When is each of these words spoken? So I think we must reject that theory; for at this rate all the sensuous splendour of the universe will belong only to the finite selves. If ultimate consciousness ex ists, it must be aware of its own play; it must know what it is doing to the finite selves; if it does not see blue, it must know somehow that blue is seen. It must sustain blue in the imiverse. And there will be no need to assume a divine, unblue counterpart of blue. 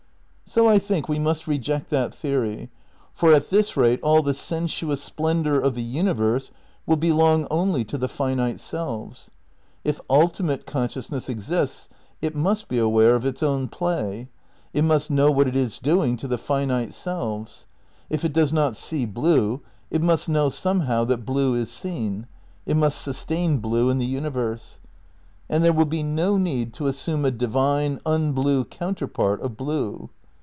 So 0.53 0.67
I 0.67 0.79
think 0.79 1.07
we 1.07 1.17
must 1.17 1.47
reject 1.47 1.89
that 1.91 2.13
theory; 2.13 2.69
for 3.13 3.31
at 3.33 3.51
this 3.51 3.77
rate 3.77 4.01
all 4.03 4.21
the 4.21 4.33
sensuous 4.33 5.01
splendour 5.01 5.55
of 5.57 5.75
the 5.75 5.81
universe 5.81 6.51
will 6.85 6.97
belong 6.97 7.47
only 7.49 7.85
to 7.85 7.97
the 7.97 8.09
finite 8.09 8.59
selves. 8.59 9.31
If 9.85 10.01
ultimate 10.09 10.65
consciousness 10.65 11.29
ex 11.29 11.49
ists, 11.49 11.87
it 12.21 12.35
must 12.35 12.67
be 12.67 12.77
aware 12.79 13.15
of 13.15 13.25
its 13.25 13.41
own 13.41 13.69
play; 13.69 14.27
it 14.73 14.83
must 14.83 15.09
know 15.09 15.31
what 15.31 15.47
it 15.47 15.55
is 15.55 15.79
doing 15.79 16.17
to 16.17 16.27
the 16.27 16.37
finite 16.37 16.93
selves; 16.93 17.65
if 18.09 18.25
it 18.25 18.33
does 18.33 18.51
not 18.51 18.75
see 18.75 19.05
blue, 19.05 19.61
it 19.89 20.01
must 20.01 20.27
know 20.27 20.49
somehow 20.49 21.05
that 21.05 21.25
blue 21.25 21.55
is 21.55 21.71
seen. 21.71 22.27
It 22.65 22.75
must 22.75 22.99
sustain 23.01 23.59
blue 23.59 23.89
in 23.89 23.99
the 23.99 24.15
imiverse. 24.17 24.79
And 25.49 25.63
there 25.63 25.71
will 25.71 25.85
be 25.85 26.03
no 26.03 26.35
need 26.37 26.73
to 26.73 26.87
assume 26.87 27.23
a 27.23 27.31
divine, 27.31 28.01
unblue 28.05 28.65
counterpart 28.69 29.39
of 29.39 29.55
blue. 29.55 30.09